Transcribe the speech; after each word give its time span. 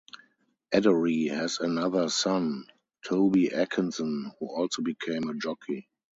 Eddery 0.73 1.29
has 1.29 1.59
another 1.59 2.09
son, 2.09 2.65
Toby 3.05 3.53
Atkinson, 3.53 4.31
who 4.39 4.47
also 4.47 4.81
became 4.81 5.29
a 5.29 5.35
jockey. 5.35 5.87